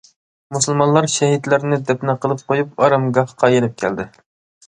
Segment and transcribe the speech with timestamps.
[0.55, 4.09] مۇسۇلمانلار شېھىتلەرنى دەپنە قىلىپ قويۇپ ئارامگاھقا يېنىپ كەلدى.